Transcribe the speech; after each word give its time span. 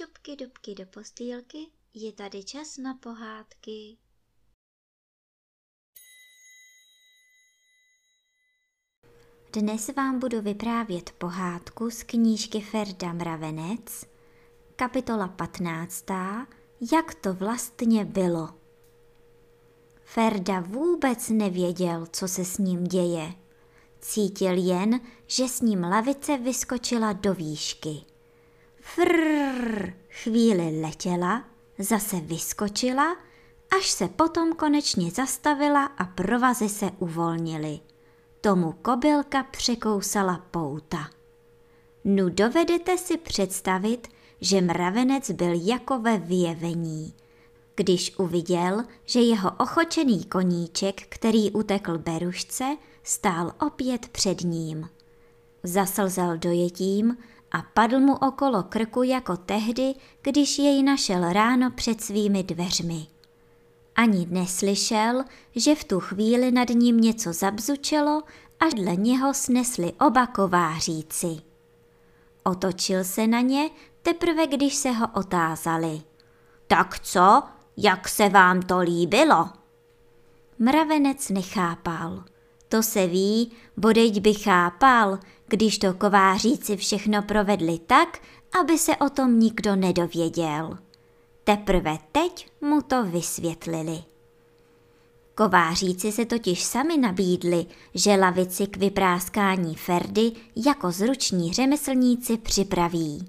dubky, 0.00 0.36
dubky 0.36 0.74
do 0.74 0.86
postýlky, 0.86 1.58
je 1.94 2.12
tady 2.12 2.44
čas 2.44 2.76
na 2.76 2.94
pohádky. 2.94 3.96
Dnes 9.52 9.88
vám 9.96 10.18
budu 10.18 10.42
vyprávět 10.42 11.10
pohádku 11.10 11.90
z 11.90 12.02
knížky 12.02 12.60
Ferda 12.60 13.12
Mravenec, 13.12 14.04
kapitola 14.76 15.28
15. 15.28 16.04
Jak 16.92 17.14
to 17.14 17.34
vlastně 17.34 18.04
bylo. 18.04 18.48
Ferda 20.04 20.60
vůbec 20.60 21.28
nevěděl, 21.28 22.06
co 22.06 22.28
se 22.28 22.44
s 22.44 22.58
ním 22.58 22.84
děje. 22.84 23.34
Cítil 24.00 24.54
jen, 24.66 25.00
že 25.26 25.48
s 25.48 25.60
ním 25.60 25.82
lavice 25.82 26.38
vyskočila 26.38 27.12
do 27.12 27.34
výšky. 27.34 28.17
Frrrr, 28.94 29.92
chvíli 30.08 30.80
letěla, 30.80 31.44
zase 31.78 32.20
vyskočila, 32.20 33.16
až 33.78 33.90
se 33.90 34.08
potom 34.08 34.52
konečně 34.52 35.10
zastavila 35.10 35.84
a 35.84 36.04
provazy 36.04 36.68
se 36.68 36.90
uvolnily. 36.98 37.80
Tomu 38.40 38.72
kobylka 38.72 39.42
překousala 39.42 40.44
pouta. 40.50 41.10
Nu 42.04 42.28
dovedete 42.28 42.98
si 42.98 43.16
představit, 43.18 44.08
že 44.40 44.60
mravenec 44.60 45.30
byl 45.30 45.60
jako 45.62 45.98
ve 45.98 46.18
vyjevení. 46.18 47.14
Když 47.74 48.18
uviděl, 48.18 48.84
že 49.04 49.20
jeho 49.20 49.50
ochočený 49.58 50.24
koníček, 50.24 51.02
který 51.08 51.50
utekl 51.50 51.98
berušce, 51.98 52.76
stál 53.02 53.52
opět 53.60 54.08
před 54.08 54.40
ním. 54.40 54.88
Zaslzel 55.62 56.38
dojetím 56.38 57.16
a 57.52 57.62
padl 57.74 58.00
mu 58.00 58.14
okolo 58.14 58.62
krku 58.62 59.02
jako 59.02 59.36
tehdy, 59.36 59.94
když 60.22 60.58
jej 60.58 60.82
našel 60.82 61.32
ráno 61.32 61.70
před 61.70 62.00
svými 62.00 62.42
dveřmi. 62.42 63.06
Ani 63.96 64.26
neslyšel, 64.30 65.24
že 65.56 65.74
v 65.74 65.84
tu 65.84 66.00
chvíli 66.00 66.50
nad 66.50 66.68
ním 66.68 66.96
něco 66.96 67.32
zabzučelo 67.32 68.22
a 68.60 68.64
dle 68.76 68.96
něho 68.96 69.34
snesli 69.34 69.92
oba 69.92 70.26
kováříci. 70.26 71.36
Otočil 72.44 73.04
se 73.04 73.26
na 73.26 73.40
ně 73.40 73.70
teprve, 74.02 74.46
když 74.46 74.74
se 74.74 74.90
ho 74.90 75.08
otázali. 75.14 76.02
Tak 76.66 77.00
co, 77.00 77.42
jak 77.76 78.08
se 78.08 78.28
vám 78.28 78.62
to 78.62 78.78
líbilo? 78.78 79.48
Mravenec 80.58 81.28
nechápal. 81.28 82.24
To 82.68 82.82
se 82.82 83.06
ví, 83.06 83.52
bodeď 83.76 84.20
by 84.20 84.34
chápal, 84.34 85.18
když 85.46 85.78
to 85.78 85.94
kováříci 85.94 86.76
všechno 86.76 87.22
provedli 87.22 87.78
tak, 87.78 88.18
aby 88.60 88.78
se 88.78 88.96
o 88.96 89.10
tom 89.10 89.40
nikdo 89.40 89.76
nedověděl. 89.76 90.78
Teprve 91.44 91.98
teď 92.12 92.50
mu 92.60 92.82
to 92.82 93.04
vysvětlili. 93.04 94.04
Kováříci 95.34 96.12
se 96.12 96.24
totiž 96.24 96.64
sami 96.64 96.96
nabídli, 96.96 97.66
že 97.94 98.16
lavici 98.16 98.66
k 98.66 98.76
vypráskání 98.76 99.74
Ferdy 99.74 100.32
jako 100.56 100.90
zruční 100.90 101.52
řemeslníci 101.52 102.36
připraví. 102.36 103.28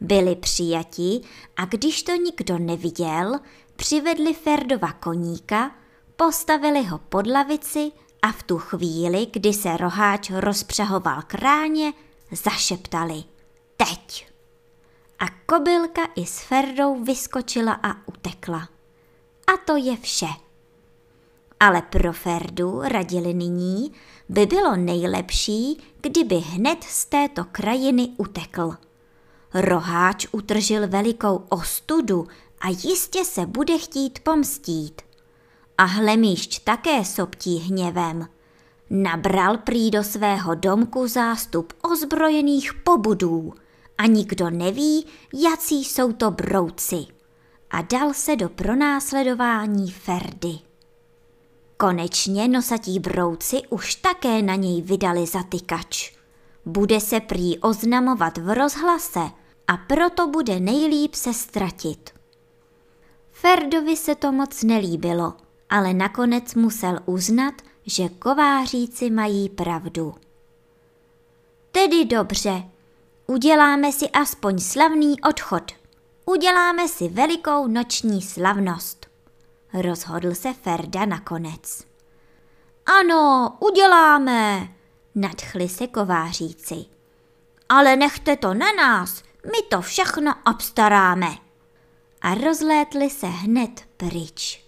Byli 0.00 0.36
přijati 0.36 1.20
a 1.56 1.64
když 1.64 2.02
to 2.02 2.12
nikdo 2.12 2.58
neviděl, 2.58 3.38
přivedli 3.76 4.34
Ferdova 4.34 4.92
koníka, 4.92 5.70
postavili 6.16 6.82
ho 6.82 6.98
pod 6.98 7.26
lavici 7.26 7.92
a 8.22 8.32
v 8.32 8.42
tu 8.42 8.58
chvíli, 8.58 9.26
kdy 9.32 9.52
se 9.52 9.76
roháč 9.76 10.30
rozpřahoval 10.30 11.22
kráně, 11.26 11.92
zašeptali 12.30 13.24
Teď! 13.76 14.28
A 15.18 15.24
kobylka 15.46 16.02
i 16.14 16.26
s 16.26 16.40
Ferdou 16.40 17.04
vyskočila 17.04 17.72
a 17.82 18.08
utekla. 18.08 18.68
A 19.46 19.56
to 19.64 19.76
je 19.76 19.96
vše. 19.96 20.26
Ale 21.60 21.82
pro 21.82 22.12
Ferdu 22.12 22.80
radili 22.82 23.34
nyní, 23.34 23.92
by 24.28 24.46
bylo 24.46 24.76
nejlepší, 24.76 25.78
kdyby 26.00 26.34
hned 26.34 26.84
z 26.84 27.04
této 27.04 27.44
krajiny 27.44 28.08
utekl. 28.16 28.74
Roháč 29.54 30.26
utržil 30.32 30.88
velikou 30.88 31.44
ostudu 31.48 32.26
a 32.60 32.68
jistě 32.68 33.24
se 33.24 33.46
bude 33.46 33.78
chtít 33.78 34.18
pomstít. 34.18 35.02
A 35.78 35.84
hlemíšť 35.84 36.64
také 36.64 37.04
soptí 37.04 37.56
hněvem. 37.56 38.28
Nabral 38.90 39.58
prý 39.58 39.90
do 39.90 40.04
svého 40.04 40.54
domku 40.54 41.08
zástup 41.08 41.72
ozbrojených 41.82 42.74
pobudů 42.74 43.52
a 43.98 44.06
nikdo 44.06 44.50
neví, 44.50 45.06
jací 45.34 45.84
jsou 45.84 46.12
to 46.12 46.30
brouci. 46.30 47.06
A 47.70 47.82
dal 47.82 48.14
se 48.14 48.36
do 48.36 48.48
pronásledování 48.48 49.90
Ferdy. 49.90 50.58
Konečně 51.76 52.48
nosatí 52.48 52.98
brouci 52.98 53.62
už 53.70 53.94
také 53.94 54.42
na 54.42 54.54
něj 54.54 54.82
vydali 54.82 55.26
zatykač. 55.26 56.12
Bude 56.64 57.00
se 57.00 57.20
prý 57.20 57.58
oznamovat 57.58 58.38
v 58.38 58.54
rozhlase 58.54 59.20
a 59.66 59.76
proto 59.76 60.26
bude 60.26 60.60
nejlíp 60.60 61.14
se 61.14 61.34
ztratit. 61.34 62.10
Ferdovi 63.30 63.96
se 63.96 64.14
to 64.14 64.32
moc 64.32 64.62
nelíbilo, 64.62 65.34
ale 65.70 65.94
nakonec 65.94 66.54
musel 66.54 66.98
uznat, 67.06 67.54
že 67.86 68.08
kováříci 68.08 69.10
mají 69.10 69.48
pravdu. 69.48 70.14
Tedy 71.72 72.04
dobře, 72.04 72.62
uděláme 73.26 73.92
si 73.92 74.10
aspoň 74.10 74.58
slavný 74.58 75.20
odchod. 75.20 75.72
Uděláme 76.24 76.88
si 76.88 77.08
velikou 77.08 77.66
noční 77.66 78.22
slavnost. 78.22 79.06
Rozhodl 79.72 80.34
se 80.34 80.52
Ferda 80.52 81.04
nakonec. 81.04 81.84
Ano, 82.86 83.56
uděláme, 83.60 84.68
nadchli 85.14 85.68
se 85.68 85.86
kováříci. 85.86 86.84
Ale 87.68 87.96
nechte 87.96 88.36
to 88.36 88.54
na 88.54 88.72
nás, 88.72 89.22
my 89.44 89.62
to 89.68 89.80
všechno 89.80 90.34
obstaráme. 90.50 91.28
A 92.20 92.34
rozlétli 92.34 93.10
se 93.10 93.26
hned 93.26 93.84
pryč. 93.96 94.67